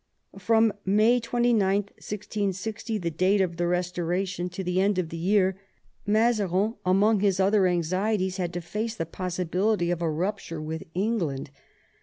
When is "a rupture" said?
10.01-10.59